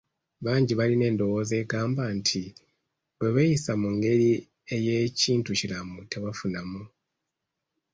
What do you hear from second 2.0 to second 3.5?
nti, bwe